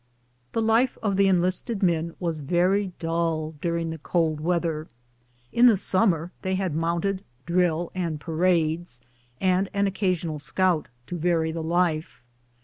[0.53, 4.87] The life of the enlisted men was very dull during the cold weather.
[5.53, 8.99] In the sunmier they had mounted drill and parades,
[9.39, 12.23] and an occasional scout, to vary the life.